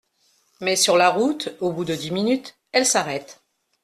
[0.61, 3.39] Mais sur la route, au bout de dix minutes, elle s’arrête.